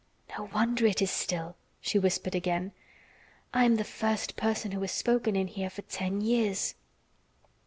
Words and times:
"No 0.35 0.45
wonder 0.51 0.87
it 0.87 0.99
is 0.99 1.11
still," 1.11 1.55
she 1.79 1.99
whispered 1.99 2.33
again. 2.33 2.71
"I 3.53 3.65
am 3.65 3.75
the 3.75 3.83
first 3.83 4.35
person 4.35 4.71
who 4.71 4.81
has 4.81 4.91
spoken 4.91 5.35
in 5.35 5.45
here 5.45 5.69
for 5.69 5.83
ten 5.83 6.21
years." 6.21 6.73